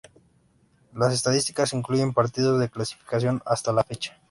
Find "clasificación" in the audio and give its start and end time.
2.71-3.43